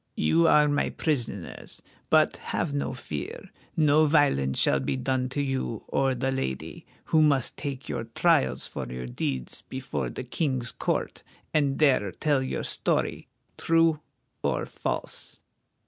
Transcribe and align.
You 0.17 0.47
are 0.47 0.67
my 0.67 0.89
prisoners, 0.89 1.83
but 2.09 2.37
have 2.37 2.73
no 2.73 2.91
fear. 2.95 3.51
No 3.77 4.07
violence 4.07 4.57
shall 4.57 4.79
be 4.79 4.97
done 4.97 5.29
to 5.29 5.43
you 5.43 5.83
or 5.89 6.15
the 6.15 6.31
lady, 6.31 6.87
who 7.13 7.21
must 7.21 7.55
take 7.55 7.87
your 7.87 8.05
trials 8.05 8.65
for 8.65 8.91
your 8.91 9.05
deeds 9.05 9.61
before 9.69 10.09
the 10.09 10.23
King's 10.23 10.71
court, 10.71 11.21
and 11.53 11.77
there 11.77 12.11
tell 12.11 12.41
your 12.41 12.63
story, 12.63 13.27
true 13.59 13.99
or 14.41 14.65
false." 14.65 15.37